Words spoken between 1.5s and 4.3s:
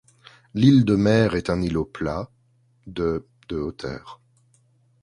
un îlot plat, de de hauteur.